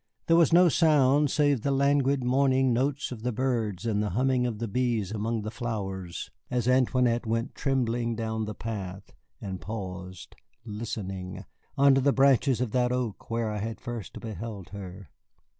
There 0.25 0.35
was 0.35 0.51
no 0.51 0.67
sound 0.67 1.29
save 1.29 1.61
the 1.61 1.69
languid 1.69 2.23
morning 2.23 2.73
notes 2.73 3.11
of 3.11 3.21
the 3.21 3.31
birds 3.31 3.85
and 3.85 4.01
the 4.01 4.09
humming 4.09 4.47
of 4.47 4.57
the 4.57 4.67
bees 4.67 5.11
among 5.11 5.43
the 5.43 5.51
flowers 5.51 6.31
as 6.49 6.67
Antoinette 6.67 7.27
went 7.27 7.53
tremblingly 7.53 8.15
down 8.15 8.45
the 8.45 8.55
path 8.55 9.13
and 9.39 9.61
paused, 9.61 10.35
listening, 10.65 11.45
under 11.77 12.01
the 12.01 12.13
branches 12.13 12.59
of 12.61 12.71
that 12.71 12.91
oak 12.91 13.29
where 13.29 13.51
I 13.51 13.59
had 13.59 13.79
first 13.79 14.19
beheld 14.19 14.69
her. 14.69 15.11